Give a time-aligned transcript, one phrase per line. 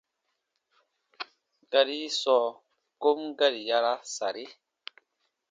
[1.71, 2.47] Gari yi sɔɔ
[3.01, 4.45] kom gari yaraa sari.